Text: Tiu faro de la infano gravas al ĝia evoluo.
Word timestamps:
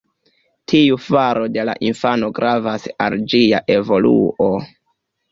Tiu 0.71 0.95
faro 1.07 1.43
de 1.57 1.65
la 1.69 1.75
infano 1.89 2.29
gravas 2.39 2.87
al 3.07 3.17
ĝia 3.33 3.61
evoluo. 3.75 4.49